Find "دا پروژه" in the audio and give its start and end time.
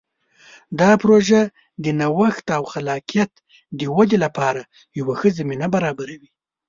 0.79-1.41